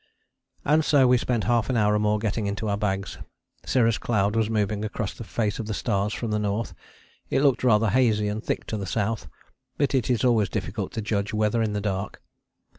[0.65, 3.19] And so we spent half an hour or more getting into our bags.
[3.63, 6.73] Cirrus cloud was moving across the face of the stars from the north,
[7.29, 9.27] it looked rather hazy and thick to the south,
[9.77, 12.19] but it is always difficult to judge weather in the dark.